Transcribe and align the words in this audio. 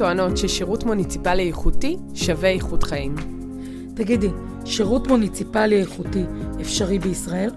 טוענות 0.00 0.36
ששירות 0.36 0.84
מוניציפלי 0.84 1.48
איכותי 1.48 1.96
שווה 2.14 2.50
איכות 2.50 2.82
חיים. 2.82 3.14
תגידי, 3.94 4.28
שירות 4.64 5.06
מוניציפלי 5.08 5.80
איכותי 5.80 6.24
אפשרי 6.60 6.98
בישראל? 6.98 7.50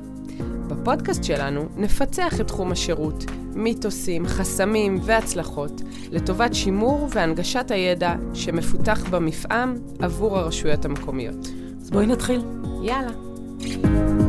בפודקאסט 0.67 1.23
שלנו 1.23 1.65
נפצח 1.77 2.41
את 2.41 2.47
תחום 2.47 2.71
השירות, 2.71 3.25
מיתוסים, 3.55 4.27
חסמים 4.27 4.99
והצלחות, 5.03 5.81
לטובת 6.11 6.53
שימור 6.53 7.07
והנגשת 7.11 7.71
הידע 7.71 8.15
שמפותח 8.33 9.03
במפעם 9.09 9.75
עבור 9.99 10.37
הרשויות 10.37 10.85
המקומיות. 10.85 11.47
אז 11.81 11.89
בואי 11.89 12.05
נתחיל. 12.05 12.41
יאללה. 12.83 14.22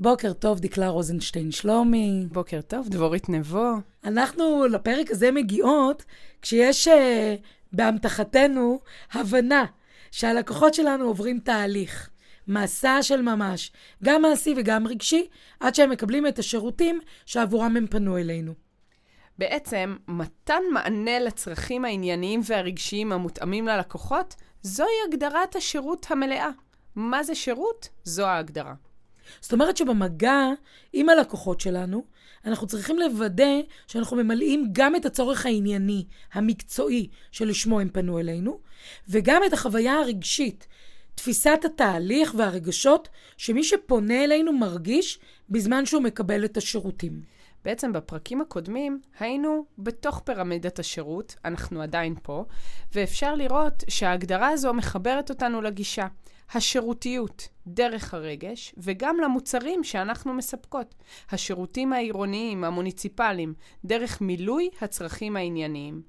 בוקר 0.00 0.32
טוב, 0.32 0.60
דקלה 0.60 0.88
רוזנשטיין 0.88 1.50
שלומי. 1.50 2.26
בוקר 2.32 2.60
טוב, 2.60 2.88
דבורית 2.88 3.28
נבו. 3.28 3.72
אנחנו 4.04 4.66
לפרק 4.66 5.10
הזה 5.10 5.32
מגיעות 5.32 6.04
כשיש 6.42 6.88
uh, 6.88 6.90
באמתחתנו 7.72 8.80
הבנה 9.12 9.64
שהלקוחות 10.10 10.74
שלנו 10.74 11.04
עוברים 11.04 11.38
תהליך, 11.38 12.10
מסע 12.48 12.98
של 13.02 13.22
ממש, 13.22 13.72
גם 14.04 14.22
מעשי 14.22 14.54
וגם 14.56 14.86
רגשי, 14.86 15.28
עד 15.60 15.74
שהם 15.74 15.90
מקבלים 15.90 16.26
את 16.26 16.38
השירותים 16.38 17.00
שעבורם 17.26 17.76
הם 17.76 17.86
פנו 17.86 18.18
אלינו. 18.18 18.54
בעצם, 19.38 19.96
מתן 20.08 20.62
מענה 20.72 21.18
לצרכים 21.18 21.84
הענייניים 21.84 22.40
והרגשיים 22.44 23.12
המותאמים 23.12 23.66
ללקוחות, 23.66 24.34
זוהי 24.62 24.96
הגדרת 25.08 25.56
השירות 25.56 26.06
המלאה. 26.10 26.50
מה 26.96 27.22
זה 27.22 27.34
שירות? 27.34 27.88
זו 28.04 28.26
ההגדרה. 28.26 28.74
זאת 29.40 29.52
אומרת 29.52 29.76
שבמגע 29.76 30.40
עם 30.92 31.08
הלקוחות 31.08 31.60
שלנו, 31.60 32.04
אנחנו 32.44 32.66
צריכים 32.66 32.98
לוודא 32.98 33.60
שאנחנו 33.86 34.16
ממלאים 34.16 34.68
גם 34.72 34.96
את 34.96 35.06
הצורך 35.06 35.46
הענייני, 35.46 36.04
המקצועי, 36.32 37.08
שלשמו 37.30 37.80
הם 37.80 37.88
פנו 37.88 38.18
אלינו, 38.18 38.60
וגם 39.08 39.42
את 39.46 39.52
החוויה 39.52 39.94
הרגשית, 39.94 40.66
תפיסת 41.14 41.60
התהליך 41.64 42.34
והרגשות 42.38 43.08
שמי 43.36 43.64
שפונה 43.64 44.24
אלינו 44.24 44.52
מרגיש 44.52 45.18
בזמן 45.50 45.86
שהוא 45.86 46.02
מקבל 46.02 46.44
את 46.44 46.56
השירותים. 46.56 47.22
בעצם 47.64 47.92
בפרקים 47.92 48.40
הקודמים 48.40 49.00
היינו 49.18 49.64
בתוך 49.78 50.22
פירמידת 50.24 50.78
השירות, 50.78 51.34
אנחנו 51.44 51.82
עדיין 51.82 52.14
פה, 52.22 52.44
ואפשר 52.94 53.34
לראות 53.34 53.84
שההגדרה 53.88 54.48
הזו 54.48 54.74
מחברת 54.74 55.30
אותנו 55.30 55.62
לגישה. 55.62 56.06
השירותיות 56.52 57.48
דרך 57.66 58.14
הרגש, 58.14 58.74
וגם 58.78 59.16
למוצרים 59.20 59.84
שאנחנו 59.84 60.34
מספקות. 60.34 60.94
השירותים 61.30 61.92
העירוניים, 61.92 62.64
המוניציפליים, 62.64 63.54
דרך 63.84 64.20
מילוי 64.20 64.68
הצרכים 64.80 65.36
הענייניים. 65.36 66.02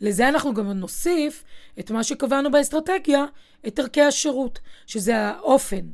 לזה 0.00 0.28
אנחנו 0.28 0.54
גם 0.54 0.70
נוסיף 0.70 1.44
את 1.78 1.90
מה 1.90 2.04
שקבענו 2.04 2.50
באסטרטגיה, 2.50 3.24
את 3.66 3.78
ערכי 3.78 4.02
השירות, 4.02 4.58
שזה 4.86 5.16
האופן. 5.16 5.86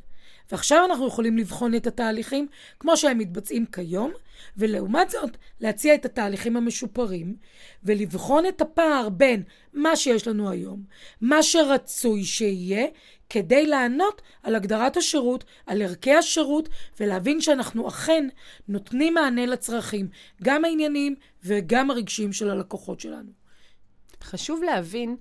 ועכשיו 0.52 0.84
אנחנו 0.84 1.06
יכולים 1.06 1.38
לבחון 1.38 1.74
את 1.74 1.86
התהליכים 1.86 2.46
כמו 2.80 2.96
שהם 2.96 3.18
מתבצעים 3.18 3.66
כיום, 3.66 4.12
ולעומת 4.56 5.10
זאת 5.10 5.36
להציע 5.60 5.94
את 5.94 6.04
התהליכים 6.04 6.56
המשופרים, 6.56 7.36
ולבחון 7.84 8.46
את 8.46 8.60
הפער 8.60 9.08
בין 9.08 9.42
מה 9.72 9.96
שיש 9.96 10.28
לנו 10.28 10.50
היום, 10.50 10.82
מה 11.20 11.42
שרצוי 11.42 12.24
שיהיה, 12.24 12.86
כדי 13.30 13.66
לענות 13.66 14.22
על 14.42 14.54
הגדרת 14.54 14.96
השירות, 14.96 15.44
על 15.66 15.82
ערכי 15.82 16.14
השירות, 16.14 16.68
ולהבין 17.00 17.40
שאנחנו 17.40 17.88
אכן 17.88 18.28
נותנים 18.68 19.14
מענה 19.14 19.46
לצרכים, 19.46 20.08
גם 20.42 20.64
הענייניים 20.64 21.14
וגם 21.44 21.90
הרגשיים 21.90 22.32
של 22.32 22.50
הלקוחות 22.50 23.00
שלנו. 23.00 23.30
חשוב 24.22 24.62
להבין 24.62 25.16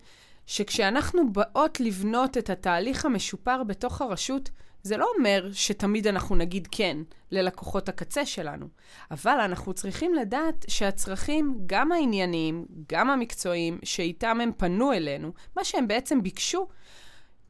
שכשאנחנו 0.45 1.33
באות 1.33 1.79
לבנות 1.79 2.37
את 2.37 2.49
התהליך 2.49 3.05
המשופר 3.05 3.63
בתוך 3.63 4.01
הרשות, 4.01 4.49
זה 4.83 4.97
לא 4.97 5.07
אומר 5.17 5.49
שתמיד 5.53 6.07
אנחנו 6.07 6.35
נגיד 6.35 6.67
כן 6.71 6.97
ללקוחות 7.31 7.89
הקצה 7.89 8.25
שלנו, 8.25 8.67
אבל 9.11 9.39
אנחנו 9.39 9.73
צריכים 9.73 10.13
לדעת 10.13 10.65
שהצרכים, 10.67 11.59
גם 11.65 11.91
הענייניים, 11.91 12.65
גם 12.91 13.09
המקצועיים, 13.09 13.79
שאיתם 13.83 14.41
הם 14.41 14.51
פנו 14.57 14.93
אלינו, 14.93 15.31
מה 15.57 15.63
שהם 15.63 15.87
בעצם 15.87 16.23
ביקשו, 16.23 16.67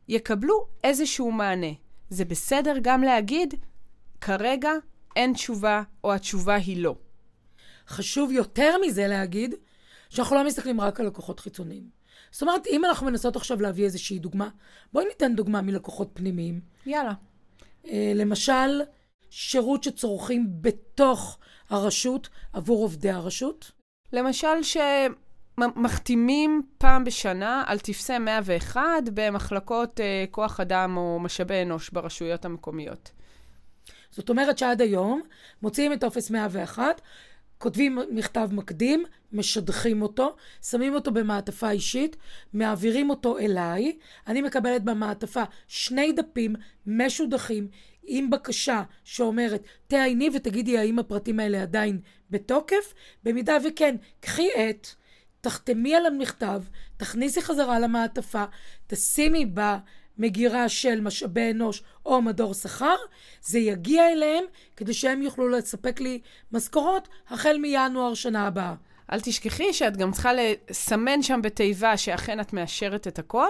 יקבלו 0.10 0.66
איזשהו 0.84 1.32
מענה. 1.32 1.72
זה 2.10 2.26
בסדר 2.26 2.76
גם 2.82 3.04
להגיד, 3.04 3.54
כרגע 4.22 4.72
אין 5.16 5.34
תשובה, 5.34 5.84
או 6.04 6.14
התשובה 6.14 6.56
היא 6.56 6.84
לא. 6.84 6.96
חשוב 7.88 8.32
יותר 8.32 8.76
מזה 8.86 9.08
להגיד, 9.08 9.56
שאנחנו 10.10 10.36
לא 10.36 10.46
מסתכלים 10.46 10.82
רק 10.82 11.00
על 11.00 11.06
לקוחות 11.06 11.40
חיצוניים. 11.40 11.90
זאת 12.32 12.42
אומרת, 12.42 12.68
אם 12.68 12.86
אנחנו 12.86 13.06
מנסות 13.06 13.36
עכשיו 13.36 13.62
להביא 13.62 13.86
איזושהי 13.86 14.20
דוגמה, 14.20 14.50
בואי 14.94 15.06
ניתן 15.06 15.36
דוגמה 15.36 15.62
מלקוחות 15.62 16.10
פנימיים. 16.14 16.62
יאללה. 16.86 17.14
Uh, 17.84 17.90
למשל, 18.16 18.82
שירות 19.30 19.84
שצורכים 19.84 20.48
בתוך 20.62 21.40
הרשות 21.70 22.30
עבור 22.54 22.82
עובדי 22.84 23.10
הרשות. 23.10 23.72
למשל, 24.14 24.64
שמחתימים 25.60 26.62
פעם 26.78 27.04
בשנה 27.04 27.64
על 27.68 27.80
טפסי 27.80 28.18
101 28.18 28.82
במחלקות 29.14 30.00
uh, 30.00 30.32
כוח 30.32 30.60
אדם 30.60 30.98
או 30.98 31.20
משאבי 31.20 31.62
אנוש 31.62 31.90
ברשויות 31.90 32.46
המקומיות. 32.46 33.12
זאת 34.12 34.30
אומרת 34.30 34.58
שעד 34.58 34.82
היום 34.82 35.22
מוציאים 35.62 35.94
את 35.94 36.02
טופס 36.02 36.32
101, 36.32 37.02
כותבים 37.58 38.00
מכתב 38.12 38.50
מקדים, 38.52 39.04
משדכים 39.34 40.02
אותו, 40.02 40.36
שמים 40.62 40.96
אותו 40.96 41.12
במעטפה 41.12 41.72
אישית, 41.72 42.16
מעבירים 42.54 43.10
אותו 43.10 43.38
אליי, 43.38 43.98
אני 44.28 44.42
מקבלת 44.42 44.84
במעטפה 44.84 45.44
שני 45.68 46.12
דפים 46.12 46.56
משודכים 46.88 47.68
עם 48.04 48.30
בקשה 48.30 48.84
שאומרת, 49.04 49.64
תעייני 49.88 50.30
ותגידי 50.34 50.78
האם 50.78 51.00
הפרטים 51.00 51.40
האלה 51.40 51.62
עדיין 51.62 52.00
בתוקף, 52.30 52.94
במידה 53.24 53.58
וכן, 53.68 53.96
קחי 54.20 54.48
את, 54.70 54.88
תחתמי 55.42 55.96
על 55.96 56.06
המכתב, 56.06 56.62
תכניסי 56.98 57.42
חזרה 57.42 57.80
למעטפה, 57.80 58.44
תשימי 58.88 59.46
בה 59.46 59.78
מגירה 60.18 60.70
של 60.70 61.02
משאבי 61.02 61.52
אנוש 61.52 61.84
או 62.06 62.22
מדור 62.22 62.54
שכר, 62.54 62.96
זה 63.42 63.60
יגיע 63.60 64.12
אליהם 64.12 64.44
כדי 64.78 64.94
שהם 64.94 65.22
יוכלו 65.22 65.50
לספק 65.50 66.00
לי 66.00 66.20
משכורות 66.52 67.08
החל 67.30 67.58
מינואר 67.58 68.14
שנה 68.14 68.48
הבאה. 68.48 68.76
אל 69.12 69.20
תשכחי 69.20 69.74
שאת 69.74 69.98
גם 69.98 70.12
צריכה 70.12 70.32
לסמן 70.34 71.22
שם 71.22 71.42
בתיבה 71.44 71.98
שאכן 71.98 72.40
את 72.40 72.54
מאשרת 72.54 73.08
את 73.08 73.20
הכל, 73.20 73.50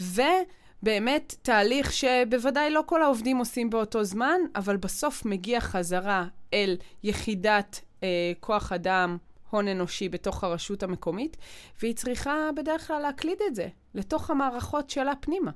ובאמת 0.00 1.34
תהליך 1.42 1.92
שבוודאי 1.92 2.70
לא 2.70 2.82
כל 2.86 3.02
העובדים 3.02 3.36
עושים 3.36 3.70
באותו 3.70 4.04
זמן, 4.04 4.40
אבל 4.56 4.76
בסוף 4.76 5.24
מגיע 5.24 5.60
חזרה 5.60 6.26
אל 6.54 6.76
יחידת 7.02 7.80
אה, 8.02 8.32
כוח 8.40 8.72
אדם, 8.72 9.16
הון 9.50 9.68
אנושי 9.68 10.08
בתוך 10.08 10.44
הרשות 10.44 10.82
המקומית, 10.82 11.36
והיא 11.82 11.94
צריכה 11.94 12.50
בדרך 12.56 12.86
כלל 12.86 13.02
להקליד 13.02 13.38
את 13.48 13.54
זה 13.54 13.68
לתוך 13.94 14.30
המערכות 14.30 14.90
שלה 14.90 15.12
פנימה. 15.20 15.50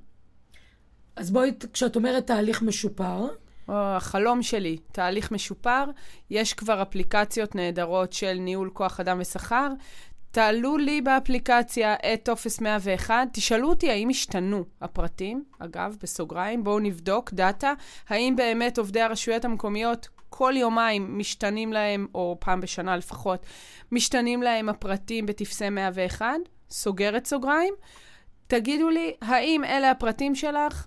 אז 1.16 1.30
בואי, 1.30 1.52
כשאת 1.72 1.96
אומרת 1.96 2.26
תהליך 2.26 2.62
משופר... 2.62 3.26
או, 3.68 3.74
החלום 3.74 4.42
שלי, 4.42 4.78
תהליך 4.92 5.32
משופר. 5.32 5.84
יש 6.30 6.54
כבר 6.54 6.82
אפליקציות 6.82 7.54
נהדרות 7.54 8.12
של 8.12 8.32
ניהול 8.32 8.70
כוח 8.72 9.00
אדם 9.00 9.18
ושכר. 9.20 9.68
תעלו 10.30 10.76
לי 10.76 11.00
באפליקציה 11.00 11.94
את 11.94 12.24
טופס 12.24 12.60
101, 12.60 13.14
תשאלו 13.32 13.68
אותי 13.68 13.90
האם 13.90 14.08
השתנו 14.08 14.64
הפרטים, 14.80 15.44
אגב, 15.58 15.96
בסוגריים, 16.02 16.64
בואו 16.64 16.78
נבדוק 16.78 17.32
דאטה, 17.32 17.72
האם 18.08 18.36
באמת 18.36 18.78
עובדי 18.78 19.00
הרשויות 19.00 19.44
המקומיות 19.44 20.08
כל 20.34 20.54
יומיים 20.56 21.18
משתנים 21.18 21.72
להם, 21.72 22.06
או 22.14 22.36
פעם 22.40 22.60
בשנה 22.60 22.96
לפחות, 22.96 23.46
משתנים 23.92 24.42
להם 24.42 24.68
הפרטים 24.68 25.26
בטפסי 25.26 25.70
101, 25.70 26.26
סוגרת 26.70 27.26
סוגריים. 27.26 27.74
תגידו 28.46 28.90
לי, 28.90 29.12
האם 29.22 29.64
אלה 29.64 29.90
הפרטים 29.90 30.34
שלך? 30.34 30.86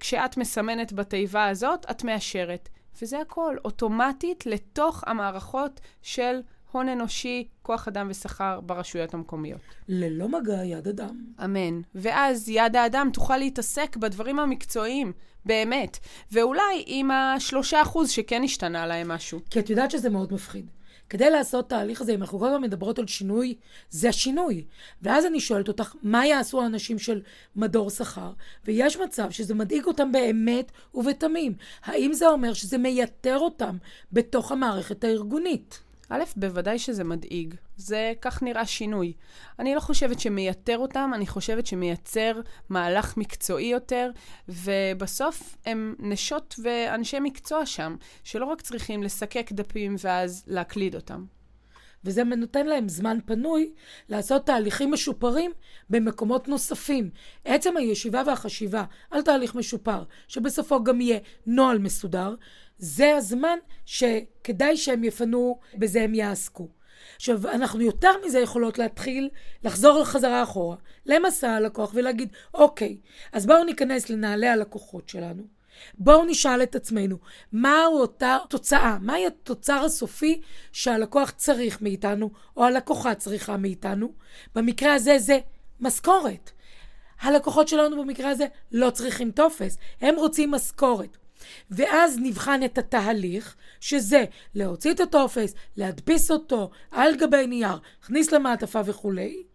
כשאת 0.00 0.36
מסמנת 0.36 0.92
בתיבה 0.92 1.48
הזאת, 1.48 1.86
את 1.90 2.04
מאשרת. 2.04 2.68
וזה 3.02 3.20
הכל, 3.20 3.56
אוטומטית 3.64 4.46
לתוך 4.46 5.04
המערכות 5.06 5.80
של 6.02 6.40
הון 6.72 6.88
אנושי, 6.88 7.48
כוח 7.62 7.88
אדם 7.88 8.06
ושכר 8.10 8.60
ברשויות 8.60 9.14
המקומיות. 9.14 9.60
ללא 9.88 10.28
מגע 10.28 10.64
יד 10.64 10.88
אדם. 10.88 11.24
אמן. 11.44 11.80
ואז 11.94 12.48
יד 12.48 12.76
האדם 12.76 13.10
תוכל 13.12 13.36
להתעסק 13.36 13.96
בדברים 13.96 14.38
המקצועיים, 14.38 15.12
באמת. 15.46 15.98
ואולי 16.32 16.84
עם 16.86 17.10
השלושה 17.10 17.82
אחוז 17.82 18.10
שכן 18.10 18.42
השתנה 18.44 18.86
להם 18.86 19.08
משהו. 19.08 19.40
כי 19.50 19.60
את 19.60 19.70
יודעת 19.70 19.90
שזה 19.90 20.10
מאוד 20.10 20.32
מפחיד. 20.32 20.66
כדי 21.10 21.30
לעשות 21.30 21.68
תהליך 21.68 22.00
הזה, 22.00 22.14
אם 22.14 22.20
אנחנו 22.22 22.38
כל 22.38 22.46
הזמן 22.46 22.62
מדברות 22.62 22.98
על 22.98 23.06
שינוי, 23.06 23.54
זה 23.90 24.08
השינוי. 24.08 24.64
ואז 25.02 25.26
אני 25.26 25.40
שואלת 25.40 25.68
אותך, 25.68 25.94
מה 26.02 26.26
יעשו 26.26 26.62
האנשים 26.62 26.98
של 26.98 27.22
מדור 27.56 27.90
שכר? 27.90 28.32
ויש 28.64 28.96
מצב 28.96 29.30
שזה 29.30 29.54
מדאיג 29.54 29.84
אותם 29.84 30.12
באמת 30.12 30.72
ובתמים. 30.94 31.54
האם 31.84 32.12
זה 32.12 32.28
אומר 32.28 32.52
שזה 32.52 32.78
מייתר 32.78 33.38
אותם 33.38 33.76
בתוך 34.12 34.52
המערכת 34.52 35.04
הארגונית? 35.04 35.80
א', 36.10 36.22
בוודאי 36.36 36.78
שזה 36.78 37.04
מדאיג. 37.04 37.54
זה, 37.76 38.12
כך 38.20 38.42
נראה 38.42 38.66
שינוי. 38.66 39.12
אני 39.58 39.74
לא 39.74 39.80
חושבת 39.80 40.20
שמייתר 40.20 40.78
אותם, 40.78 41.10
אני 41.14 41.26
חושבת 41.26 41.66
שמייצר 41.66 42.40
מהלך 42.68 43.16
מקצועי 43.16 43.66
יותר, 43.66 44.10
ובסוף 44.48 45.56
הם 45.66 45.94
נשות 45.98 46.54
ואנשי 46.62 47.20
מקצוע 47.20 47.66
שם, 47.66 47.96
שלא 48.24 48.44
רק 48.44 48.60
צריכים 48.60 49.02
לסקק 49.02 49.52
דפים 49.52 49.96
ואז 50.04 50.44
להקליד 50.46 50.94
אותם. 50.94 51.24
וזה 52.04 52.24
נותן 52.24 52.66
להם 52.66 52.88
זמן 52.88 53.18
פנוי 53.24 53.72
לעשות 54.08 54.46
תהליכים 54.46 54.90
משופרים 54.90 55.52
במקומות 55.90 56.48
נוספים. 56.48 57.10
עצם 57.44 57.76
הישיבה 57.76 58.22
והחשיבה 58.26 58.84
על 59.10 59.22
תהליך 59.22 59.54
משופר, 59.54 60.02
שבסופו 60.28 60.84
גם 60.84 61.00
יהיה 61.00 61.18
נוהל 61.46 61.78
מסודר, 61.78 62.34
זה 62.78 63.16
הזמן 63.16 63.58
שכדאי 63.86 64.76
שהם 64.76 65.04
יפנו, 65.04 65.58
בזה 65.74 66.02
הם 66.02 66.14
יעסקו. 66.14 66.68
עכשיו, 67.16 67.48
אנחנו 67.48 67.80
יותר 67.80 68.10
מזה 68.26 68.38
יכולות 68.38 68.78
להתחיל 68.78 69.28
לחזור 69.64 69.98
לחזרה 69.98 70.42
אחורה, 70.42 70.76
למסע 71.06 71.50
הלקוח 71.50 71.92
ולהגיד, 71.94 72.32
אוקיי, 72.54 72.96
אז 73.32 73.46
בואו 73.46 73.64
ניכנס 73.64 74.10
לנעלי 74.10 74.48
הלקוחות 74.48 75.08
שלנו. 75.08 75.59
בואו 75.98 76.24
נשאל 76.24 76.62
את 76.62 76.74
עצמנו, 76.74 77.16
מהו 77.52 77.98
אותה 77.98 78.38
תוצאה? 78.48 78.98
מהי 79.00 79.26
התוצר 79.26 79.84
הסופי 79.84 80.40
שהלקוח 80.72 81.30
צריך 81.30 81.82
מאיתנו, 81.82 82.30
או 82.56 82.64
הלקוחה 82.64 83.14
צריכה 83.14 83.56
מאיתנו? 83.56 84.12
במקרה 84.54 84.94
הזה 84.94 85.18
זה 85.18 85.38
משכורת. 85.80 86.50
הלקוחות 87.20 87.68
שלנו 87.68 88.04
במקרה 88.04 88.30
הזה 88.30 88.46
לא 88.72 88.90
צריכים 88.90 89.30
טופס, 89.30 89.78
הם 90.00 90.16
רוצים 90.16 90.50
משכורת. 90.50 91.16
ואז 91.70 92.18
נבחן 92.22 92.64
את 92.64 92.78
התהליך, 92.78 93.56
שזה 93.80 94.24
להוציא 94.54 94.90
את 94.92 95.00
הטופס, 95.00 95.54
להדפיס 95.76 96.30
אותו 96.30 96.70
על 96.90 97.16
גבי 97.16 97.46
נייר, 97.46 97.78
להכניס 98.00 98.32
למעטפה 98.32 98.80
וכולי. 98.84 99.49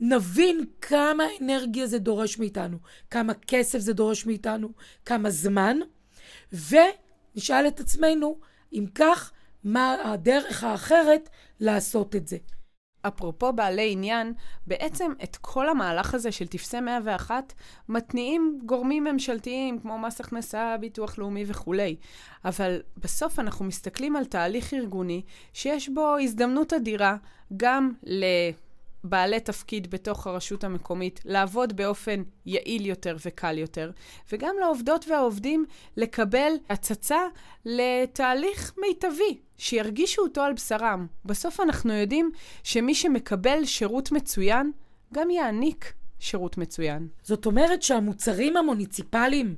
נבין 0.00 0.64
כמה 0.80 1.24
אנרגיה 1.40 1.86
זה 1.86 1.98
דורש 1.98 2.38
מאיתנו, 2.38 2.78
כמה 3.10 3.34
כסף 3.34 3.78
זה 3.78 3.92
דורש 3.92 4.26
מאיתנו, 4.26 4.68
כמה 5.04 5.30
זמן, 5.30 5.78
ונשאל 6.52 7.66
את 7.68 7.80
עצמנו, 7.80 8.38
אם 8.72 8.86
כך, 8.94 9.32
מה 9.64 9.96
הדרך 10.04 10.64
האחרת 10.64 11.28
לעשות 11.60 12.16
את 12.16 12.28
זה. 12.28 12.36
אפרופו 13.06 13.52
בעלי 13.52 13.92
עניין, 13.92 14.32
בעצם 14.66 15.12
את 15.22 15.36
כל 15.36 15.68
המהלך 15.68 16.14
הזה 16.14 16.32
של 16.32 16.46
טפסי 16.46 16.80
101 16.80 17.52
מתניעים 17.88 18.60
גורמים 18.66 19.04
ממשלתיים 19.04 19.78
כמו 19.78 19.98
מס 19.98 20.20
הכנסה, 20.20 20.76
ביטוח 20.80 21.18
לאומי 21.18 21.44
וכולי. 21.46 21.96
אבל 22.44 22.82
בסוף 22.96 23.38
אנחנו 23.38 23.64
מסתכלים 23.64 24.16
על 24.16 24.24
תהליך 24.24 24.74
ארגוני 24.74 25.22
שיש 25.52 25.88
בו 25.88 26.16
הזדמנות 26.18 26.72
אדירה 26.72 27.16
גם. 27.56 27.92
בעלי 29.04 29.40
תפקיד 29.40 29.90
בתוך 29.90 30.26
הרשות 30.26 30.64
המקומית 30.64 31.20
לעבוד 31.24 31.76
באופן 31.76 32.22
יעיל 32.46 32.86
יותר 32.86 33.16
וקל 33.26 33.58
יותר, 33.58 33.90
וגם 34.32 34.54
לעובדות 34.60 35.04
והעובדים 35.08 35.64
לקבל 35.96 36.52
הצצה 36.68 37.20
לתהליך 37.64 38.74
מיטבי, 38.80 39.38
שירגישו 39.58 40.22
אותו 40.22 40.40
על 40.40 40.52
בשרם. 40.52 41.06
בסוף 41.24 41.60
אנחנו 41.60 41.92
יודעים 41.92 42.30
שמי 42.62 42.94
שמקבל 42.94 43.64
שירות 43.64 44.12
מצוין, 44.12 44.72
גם 45.14 45.30
יעניק 45.30 45.92
שירות 46.18 46.58
מצוין. 46.58 47.08
זאת 47.22 47.46
אומרת 47.46 47.82
שהמוצרים 47.82 48.56
המוניציפליים 48.56 49.56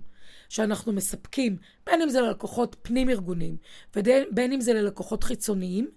שאנחנו 0.49 0.93
מספקים, 0.93 1.57
בין 1.87 2.03
אם 2.03 2.09
זה 2.09 2.21
ללקוחות 2.21 2.77
פנים-ארגוניים 2.83 3.57
ובין 3.97 4.53
אם 4.53 4.61
זה 4.61 4.73
ללקוחות 4.73 5.25
חיצוניים, 5.25 5.91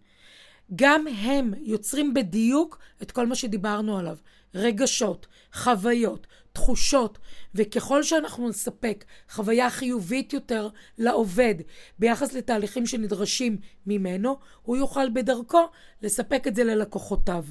גם 0.76 1.08
הם 1.08 1.54
יוצרים 1.60 2.14
בדיוק 2.14 2.80
את 3.02 3.12
כל 3.12 3.28
מה 3.28 3.36
שדיברנו 3.36 3.98
עליו. 3.98 4.18
רגשות, 4.56 5.28
חוויות, 5.54 6.28
תחושות, 6.54 7.18
וככל 7.56 8.04
שאנחנו 8.04 8.50
נספק 8.50 9.06
חוויה 9.30 9.70
חיובית 9.70 10.34
יותר 10.34 10.70
לעובד 10.98 11.56
ביחס 12.00 12.34
לתהליכים 12.34 12.86
שנדרשים 12.86 13.58
ממנו, 13.86 14.38
הוא 14.62 14.78
יוכל 14.78 15.10
בדרכו 15.10 15.68
לספק 16.02 16.48
את 16.48 16.56
זה 16.56 16.64
ללקוחותיו. 16.64 17.46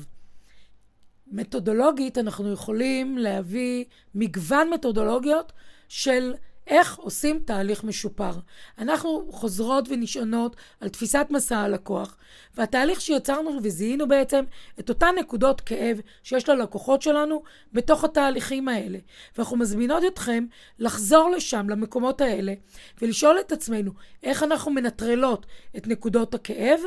מתודולוגית 1.27 2.19
אנחנו 2.19 2.53
יכולים 2.53 3.19
להביא 3.19 3.85
מגוון 4.15 4.71
מתודולוגיות 4.71 5.53
של 5.89 6.35
איך 6.67 6.97
עושים 6.97 7.39
תהליך 7.45 7.85
משופר. 7.85 8.33
אנחנו 8.79 9.29
חוזרות 9.31 9.89
ונשענות 9.89 10.57
על 10.81 10.89
תפיסת 10.89 11.27
מסע 11.31 11.59
הלקוח, 11.59 12.17
והתהליך 12.57 13.01
שיצרנו 13.01 13.59
וזיהינו 13.63 14.09
בעצם 14.09 14.45
את 14.81 14.89
אותן 14.89 15.15
נקודות 15.19 15.61
כאב 15.61 16.01
שיש 16.23 16.49
ללקוחות 16.49 17.03
שלנו 17.03 17.43
בתוך 17.73 18.05
התהליכים 18.05 18.69
האלה. 18.69 18.99
ואנחנו 19.37 19.57
מזמינות 19.57 20.03
אתכם 20.07 20.47
לחזור 20.79 21.31
לשם, 21.31 21.69
למקומות 21.69 22.21
האלה, 22.21 22.55
ולשאול 23.03 23.41
את 23.41 23.53
עצמנו 23.53 23.93
איך 24.23 24.43
אנחנו 24.43 24.71
מנטרלות 24.71 25.47
את 25.77 25.87
נקודות 25.87 26.35
הכאב 26.35 26.81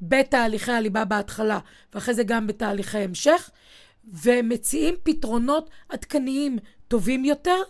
בתהליכי 0.00 0.72
הליבה 0.72 1.04
בהתחלה, 1.04 1.58
ואחרי 1.94 2.14
זה 2.14 2.22
גם 2.22 2.46
בתהליכי 2.46 2.98
המשך, 2.98 3.50
ומציעים 4.22 4.94
פתרונות 5.02 5.70
עדכניים 5.88 6.58
טובים 6.88 7.24
יותר. 7.24 7.62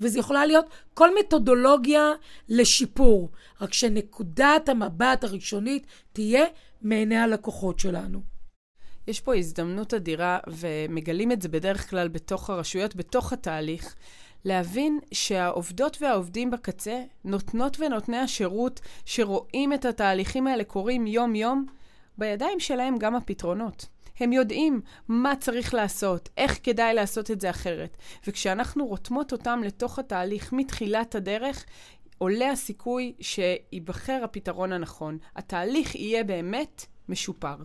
וזו 0.00 0.18
יכולה 0.18 0.46
להיות 0.46 0.66
כל 0.94 1.10
מתודולוגיה 1.18 2.12
לשיפור, 2.48 3.30
רק 3.60 3.72
שנקודת 3.72 4.68
המבט 4.68 5.24
הראשונית 5.24 5.86
תהיה 6.12 6.44
מעיני 6.82 7.16
הלקוחות 7.16 7.78
שלנו. 7.78 8.20
יש 9.06 9.20
פה 9.20 9.36
הזדמנות 9.36 9.94
אדירה, 9.94 10.38
ומגלים 10.46 11.32
את 11.32 11.42
זה 11.42 11.48
בדרך 11.48 11.90
כלל 11.90 12.08
בתוך 12.08 12.50
הרשויות, 12.50 12.96
בתוך 12.96 13.32
התהליך, 13.32 13.94
להבין 14.44 14.98
שהעובדות 15.12 15.96
והעובדים 16.00 16.50
בקצה, 16.50 17.02
נותנות 17.24 17.76
ונותני 17.80 18.16
השירות 18.16 18.80
שרואים 19.04 19.72
את 19.72 19.84
התהליכים 19.84 20.46
האלה 20.46 20.64
קורים 20.64 21.06
יום-יום, 21.06 21.66
בידיים 22.18 22.60
שלהם 22.60 22.98
גם 22.98 23.14
הפתרונות. 23.14 23.86
הם 24.20 24.32
יודעים 24.32 24.80
מה 25.08 25.36
צריך 25.36 25.74
לעשות, 25.74 26.28
איך 26.36 26.58
כדאי 26.62 26.94
לעשות 26.94 27.30
את 27.30 27.40
זה 27.40 27.50
אחרת. 27.50 27.96
וכשאנחנו 28.26 28.86
רותמות 28.86 29.32
אותם 29.32 29.60
לתוך 29.64 29.98
התהליך 29.98 30.52
מתחילת 30.52 31.14
הדרך, 31.14 31.64
עולה 32.18 32.50
הסיכוי 32.50 33.12
שייבחר 33.20 34.20
הפתרון 34.24 34.72
הנכון. 34.72 35.18
התהליך 35.36 35.94
יהיה 35.94 36.24
באמת 36.24 36.86
משופר. 37.08 37.56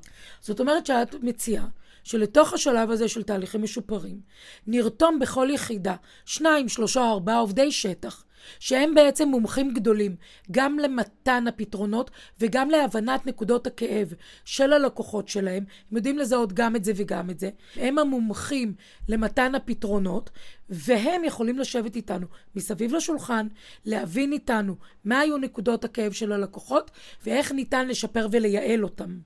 זאת 0.42 0.60
אומרת 0.60 0.86
שאת 0.86 1.16
מציעה 1.22 1.68
שלתוך 2.04 2.54
השלב 2.54 2.92
הזה 2.92 3.08
של 3.08 3.24
תהליכים 3.24 3.64
משופרים, 3.64 4.22
נרתום 4.68 5.20
בכל 5.20 5.48
יחידה 5.52 5.96
שניים, 6.26 6.70
שלושה, 6.70 7.10
ארבעה 7.10 7.38
עובדי 7.38 7.72
שטח, 7.72 8.24
שהם 8.60 8.96
בעצם 8.96 9.28
מומחים 9.28 9.74
גדולים 9.74 10.16
גם 10.52 10.80
למתן 10.80 11.48
הפתרונות 11.48 12.12
וגם 12.40 12.70
להבנת 12.70 13.26
נקודות 13.28 13.68
הכאב 13.68 14.14
של 14.46 14.74
הלקוחות 14.74 15.28
שלהם. 15.28 15.64
הם 15.92 15.98
יודעים 15.98 16.18
לזהות 16.18 16.54
גם 16.54 16.76
את 16.76 16.84
זה 16.84 16.92
וגם 16.96 17.30
את 17.30 17.40
זה. 17.40 17.50
הם 17.76 18.00
המומחים 18.00 18.74
למתן 19.10 19.56
הפתרונות, 19.56 20.30
והם 20.70 21.24
יכולים 21.24 21.60
לשבת 21.60 21.96
איתנו 21.96 22.28
מסביב 22.56 22.94
לשולחן, 22.94 23.48
להבין 23.86 24.32
איתנו 24.32 24.76
מה 25.06 25.20
היו 25.20 25.38
נקודות 25.38 25.86
הכאב 25.86 26.12
של 26.12 26.32
הלקוחות 26.32 26.92
ואיך 27.26 27.52
ניתן 27.52 27.88
לשפר 27.88 28.28
ולייעל 28.32 28.84
אותם. 28.84 29.20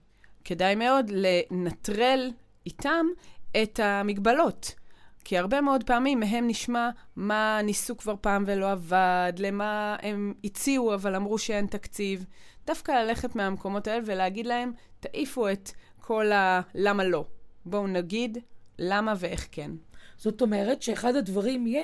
כדאי 0.44 0.76
מאוד 0.76 1.12
לנטרל 1.14 2.32
איתם 2.66 3.06
את 3.64 3.80
המגבלות. 3.84 4.76
כי 5.26 5.38
הרבה 5.38 5.62
מאוד 5.62 5.84
פעמים 5.84 6.20
מהם 6.20 6.48
נשמע 6.48 6.90
מה 7.16 7.60
ניסו 7.64 7.98
כבר 7.98 8.16
פעם 8.22 8.44
ולא 8.48 8.72
עבד, 8.72 9.34
למה 9.38 9.96
הם 10.02 10.34
הציעו 10.44 10.94
אבל 10.94 11.16
אמרו 11.16 11.38
שאין 11.38 11.66
תקציב. 11.66 12.26
דווקא 12.68 12.92
ללכת 12.92 13.36
מהמקומות 13.36 13.88
האלה 13.88 14.02
ולהגיד 14.06 14.46
להם, 14.46 14.72
תעיפו 15.00 15.50
את 15.50 15.72
כל 16.02 16.32
ה... 16.32 16.62
למה 16.76 17.04
לא. 17.04 17.26
בואו 17.66 17.88
נגיד 17.88 18.38
למה 18.80 19.14
ואיך 19.18 19.48
כן. 19.52 19.72
זאת 20.18 20.42
אומרת 20.42 20.82
שאחד 20.82 21.16
הדברים 21.16 21.68
יהיה 21.68 21.84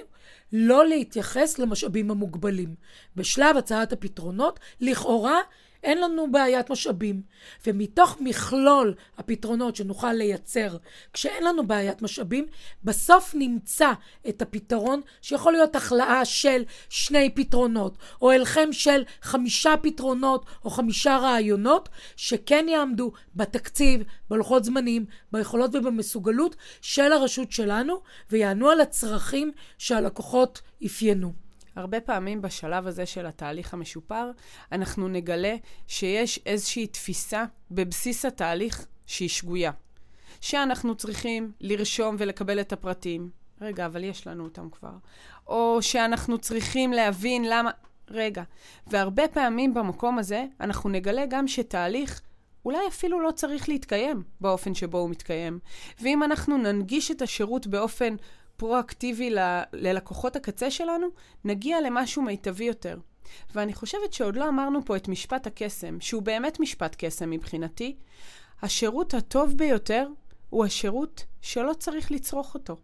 לא 0.53 0.87
להתייחס 0.87 1.59
למשאבים 1.59 2.11
המוגבלים. 2.11 2.75
בשלב 3.15 3.57
הצעת 3.57 3.93
הפתרונות, 3.93 4.59
לכאורה 4.81 5.39
אין 5.83 6.01
לנו 6.01 6.31
בעיית 6.31 6.69
משאבים. 6.69 7.21
ומתוך 7.67 8.17
מכלול 8.19 8.95
הפתרונות 9.17 9.75
שנוכל 9.75 10.13
לייצר 10.13 10.77
כשאין 11.13 11.43
לנו 11.43 11.67
בעיית 11.67 12.01
משאבים, 12.01 12.45
בסוף 12.83 13.35
נמצא 13.35 13.91
את 14.29 14.41
הפתרון 14.41 15.01
שיכול 15.21 15.53
להיות 15.53 15.75
החלאה 15.75 16.25
של 16.25 16.63
שני 16.89 17.29
פתרונות, 17.29 17.97
או 18.21 18.31
הלחם 18.31 18.73
של 18.73 19.03
חמישה 19.21 19.73
פתרונות 19.81 20.45
או 20.65 20.69
חמישה 20.69 21.17
רעיונות, 21.17 21.89
שכן 22.15 22.65
יעמדו 22.69 23.11
בתקציב, 23.35 24.01
בלוחות 24.29 24.63
זמנים, 24.63 25.05
ביכולות 25.31 25.75
ובמסוגלות 25.75 26.55
של 26.81 27.11
הרשות 27.11 27.51
שלנו, 27.51 28.01
ויענו 28.31 28.69
על 28.69 28.81
הצרכים 28.81 29.51
שהלקוחות 29.77 30.61
אפיינו. 30.85 31.40
הרבה 31.75 32.01
פעמים 32.01 32.41
בשלב 32.41 32.87
הזה 32.87 33.05
של 33.05 33.25
התהליך 33.25 33.73
המשופר, 33.73 34.31
אנחנו 34.71 35.07
נגלה 35.07 35.55
שיש 35.87 36.39
איזושהי 36.45 36.87
תפיסה 36.87 37.45
בבסיס 37.71 38.25
התהליך 38.25 38.85
שהיא 39.05 39.29
שגויה. 39.29 39.71
שאנחנו 40.41 40.95
צריכים 40.95 41.51
לרשום 41.61 42.15
ולקבל 42.19 42.59
את 42.59 42.73
הפרטים. 42.73 43.29
רגע, 43.61 43.85
אבל 43.85 44.03
יש 44.03 44.27
לנו 44.27 44.43
אותם 44.43 44.69
כבר. 44.69 44.93
או 45.47 45.77
שאנחנו 45.81 46.37
צריכים 46.37 46.93
להבין 46.93 47.45
למה... 47.49 47.71
רגע. 48.09 48.43
והרבה 48.87 49.27
פעמים 49.27 49.73
במקום 49.73 50.19
הזה, 50.19 50.45
אנחנו 50.59 50.89
נגלה 50.89 51.25
גם 51.25 51.47
שתהליך 51.47 52.21
אולי 52.65 52.87
אפילו 52.87 53.21
לא 53.21 53.31
צריך 53.31 53.69
להתקיים 53.69 54.23
באופן 54.41 54.73
שבו 54.73 54.97
הוא 54.97 55.09
מתקיים. 55.09 55.59
ואם 56.01 56.23
אנחנו 56.23 56.57
ננגיש 56.57 57.11
את 57.11 57.21
השירות 57.21 57.67
באופן 57.67 58.15
פרואקטיבי 58.61 59.29
ל- 59.29 59.61
ללקוחות 59.73 60.35
הקצה 60.35 60.71
שלנו, 60.71 61.07
נגיע 61.45 61.81
למשהו 61.81 62.21
מיטבי 62.21 62.63
יותר. 62.63 62.97
ואני 63.55 63.73
חושבת 63.73 64.13
שעוד 64.13 64.35
לא 64.35 64.49
אמרנו 64.49 64.85
פה 64.85 64.95
את 64.95 65.07
משפט 65.07 65.47
הקסם, 65.47 65.97
שהוא 65.99 66.21
באמת 66.21 66.59
משפט 66.59 66.95
קסם 66.97 67.29
מבחינתי. 67.29 67.95
השירות 68.61 69.13
הטוב 69.13 69.57
ביותר 69.57 70.07
הוא 70.49 70.65
השירות 70.65 71.25
שלא 71.41 71.73
צריך 71.73 72.11
לצרוך 72.11 72.53
אותו. 72.53 72.77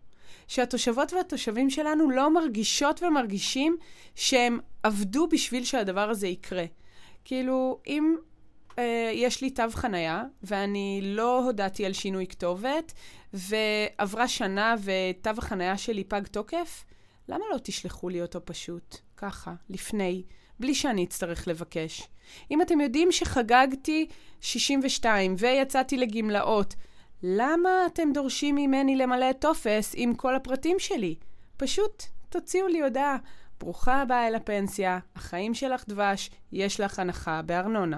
שהתושבות 0.48 1.14
והתושבים 1.14 1.70
שלנו 1.70 2.10
לא 2.10 2.34
מרגישות 2.34 3.04
ומרגישים 3.04 3.78
שהם 4.16 4.60
עבדו 4.84 5.28
בשביל 5.28 5.64
שהדבר 5.64 6.10
הזה 6.10 6.28
יקרה. 6.28 6.66
כאילו, 7.26 7.80
אם 7.88 8.16
אה, 8.80 9.12
יש 9.14 9.42
לי 9.42 9.50
תו 9.50 9.64
חנייה, 9.72 10.24
ואני 10.44 11.02
לא 11.04 11.44
הודעתי 11.44 11.86
על 11.86 11.94
שינוי 11.94 12.28
כתובת, 12.28 12.94
ועברה 13.34 14.28
שנה 14.28 14.76
ותו 14.84 15.30
החנייה 15.38 15.78
שלי 15.78 16.04
פג 16.04 16.22
תוקף, 16.32 16.86
למה 17.30 17.46
לא 17.54 17.58
תשלחו 17.64 18.10
לי 18.10 18.22
אותו 18.22 18.40
פשוט, 18.46 18.98
ככה, 19.18 19.54
לפני, 19.70 20.24
בלי 20.60 20.76
שאני 20.76 21.04
אצטרך 21.04 21.48
לבקש? 21.48 22.08
אם 22.52 22.62
אתם 22.62 22.82
יודעים 22.82 23.12
שחגגתי 23.12 24.08
62 24.42 25.36
ויצאתי 25.38 25.98
לגמלאות, 25.98 26.76
למה 27.24 27.70
אתם 27.86 28.14
דורשים 28.14 28.56
ממני 28.56 28.96
למלא 28.96 29.34
טופס 29.34 29.94
עם 29.96 30.16
כל 30.16 30.36
הפרטים 30.36 30.80
שלי? 30.80 31.16
פשוט 31.58 32.04
תוציאו 32.30 32.68
לי 32.68 32.82
הודעה. 32.82 33.18
ברוכה 33.60 34.02
הבאה 34.02 34.28
אל 34.28 34.36
הפנסיה, 34.36 35.00
החיים 35.16 35.54
שלך 35.54 35.84
דבש, 35.88 36.30
יש 36.52 36.80
לך 36.80 37.00
הנחה 37.00 37.42
בארנונה. 37.42 37.98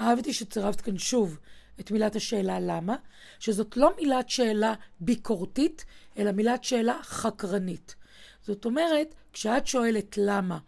אהבתי 0.00 0.32
שצירפת 0.32 0.80
כאן 0.80 0.98
שוב 0.98 1.38
את 1.80 1.90
מילת 1.90 2.16
השאלה 2.16 2.60
למה, 2.60 2.96
שזאת 3.38 3.76
לא 3.76 3.90
מילת 4.00 4.30
שאלה 4.30 4.74
ביקורתית, 5.00 5.84
אלא 6.18 6.32
מילת 6.32 6.64
שאלה 6.64 6.98
חקרנית. 7.02 7.94
זאת 8.42 8.64
אומרת, 8.64 9.14
כשאת 9.32 9.66
שואלת 9.66 10.18
למה, 10.18 10.58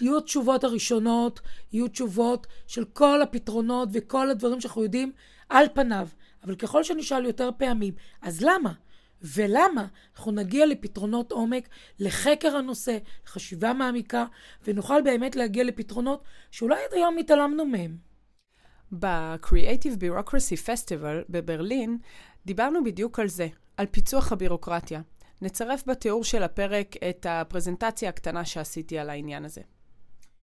יהיו 0.00 0.18
התשובות 0.18 0.64
הראשונות, 0.64 1.40
יהיו 1.72 1.88
תשובות 1.88 2.46
של 2.66 2.84
כל 2.84 3.22
הפתרונות 3.22 3.88
וכל 3.92 4.30
הדברים 4.30 4.60
שאנחנו 4.60 4.82
יודעים 4.82 5.12
על 5.48 5.66
פניו. 5.74 6.08
אבל 6.44 6.54
ככל 6.54 6.84
שנשאל 6.84 7.24
יותר 7.24 7.50
פעמים, 7.58 7.94
אז 8.22 8.42
למה? 8.42 8.72
ולמה? 9.22 9.86
אנחנו 10.16 10.32
נגיע 10.32 10.66
לפתרונות 10.66 11.32
עומק, 11.32 11.68
לחקר 12.00 12.56
הנושא, 12.56 12.98
לחשיבה 13.26 13.72
מעמיקה, 13.72 14.24
ונוכל 14.66 15.02
באמת 15.02 15.36
להגיע 15.36 15.64
לפתרונות 15.64 16.22
שאולי 16.50 16.76
עד 16.88 16.94
היום 16.94 17.18
התעלמנו 17.18 17.64
מהם. 17.66 18.07
ב-Creative 18.92 19.96
Bureaucracy 20.00 20.66
Festival 20.66 21.24
בברלין 21.28 21.98
דיברנו 22.46 22.84
בדיוק 22.84 23.20
על 23.20 23.28
זה, 23.28 23.48
על 23.76 23.86
פיצוח 23.86 24.32
הבירוקרטיה. 24.32 25.00
נצרף 25.42 25.82
בתיאור 25.86 26.24
של 26.24 26.42
הפרק 26.42 26.96
את 27.10 27.26
הפרזנטציה 27.28 28.08
הקטנה 28.08 28.44
שעשיתי 28.44 28.98
על 28.98 29.10
העניין 29.10 29.44
הזה. 29.44 29.60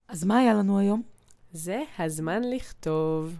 אז 0.08 0.24
מה 0.24 0.38
היה 0.38 0.54
לנו 0.54 0.80
היום? 0.80 1.01
זה 1.51 1.84
הזמן 2.00 2.42
לכתוב. 2.44 3.39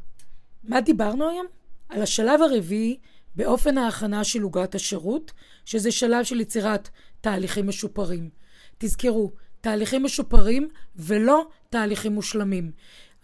מה 0.64 0.82
דיברנו 0.82 1.30
היום? 1.30 1.46
על 1.90 2.02
השלב 2.02 2.42
הרביעי 2.42 2.98
באופן 3.36 3.78
ההכנה 3.78 4.24
של 4.24 4.42
עוגת 4.42 4.76
השירות, 4.76 5.32
שזה 5.66 5.92
שלב 5.92 6.24
של 6.24 6.42
יצירת 6.42 6.90
תהליכים 7.22 7.68
משופרים. 7.68 8.30
תזכרו, 8.78 9.32
תהליכים 9.62 10.04
משופרים 10.04 10.70
ולא 10.96 11.48
תהליכים 11.70 12.14
מושלמים. 12.14 12.72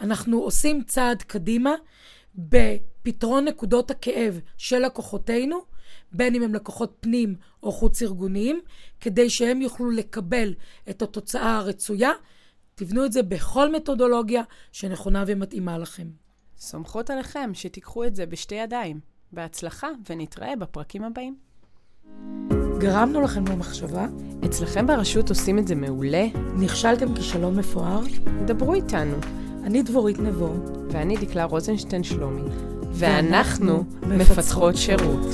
אנחנו 0.01 0.39
עושים 0.39 0.83
צעד 0.83 1.21
קדימה 1.21 1.71
בפתרון 2.35 3.45
נקודות 3.45 3.91
הכאב 3.91 4.39
של 4.57 4.79
לקוחותינו, 4.79 5.59
בין 6.11 6.35
אם 6.35 6.43
הם 6.43 6.53
לקוחות 6.53 6.97
פנים 6.99 7.35
או 7.63 7.71
חוץ 7.71 8.01
ארגוניים, 8.01 8.59
כדי 8.99 9.29
שהם 9.29 9.61
יוכלו 9.61 9.91
לקבל 9.91 10.53
את 10.89 11.01
התוצאה 11.01 11.57
הרצויה. 11.57 12.11
תבנו 12.75 13.05
את 13.05 13.11
זה 13.11 13.23
בכל 13.23 13.71
מתודולוגיה 13.71 14.43
שנכונה 14.71 15.23
ומתאימה 15.27 15.77
לכם. 15.77 16.07
סומכות 16.57 17.09
עליכם 17.09 17.51
שתיקחו 17.53 18.03
את 18.03 18.15
זה 18.15 18.25
בשתי 18.25 18.55
ידיים. 18.55 18.99
בהצלחה, 19.31 19.87
ונתראה 20.09 20.55
בפרקים 20.55 21.03
הבאים. 21.03 21.35
גרמנו 22.77 23.21
לכם 23.21 23.45
למחשבה? 23.47 24.07
אצלכם 24.45 24.87
ברשות 24.87 25.29
עושים 25.29 25.59
את 25.59 25.67
זה 25.67 25.75
מעולה? 25.75 26.25
נכשלתם 26.59 27.15
כישלון 27.15 27.59
מפואר? 27.59 28.01
דברו 28.45 28.73
איתנו. 28.73 29.17
אני 29.63 29.81
דבורית 29.81 30.19
נבו. 30.19 30.53
ואני 30.91 31.17
דקלה 31.17 31.43
רוזנשטיין 31.43 32.03
שלומי. 32.03 32.41
ואנחנו 32.93 33.83
מפצחות 34.07 34.75
שירות. 34.77 35.25